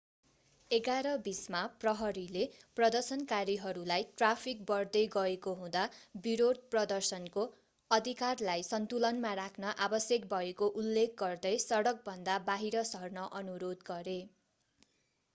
[0.71, 2.45] 11:20 मा प्रहरीले
[2.79, 5.83] प्रदर्शनकारीहरूलाई ट्राफिक बढ्दै गएको हुँदा
[6.23, 7.45] विरोध-प्रदर्शनको
[7.91, 14.19] अधिकारलाई सन्तुलनमा राख्न आवश्यक भएको उल्लेख गर्दै सडकभन्दा बाहिर सर्न अनुरोध गरे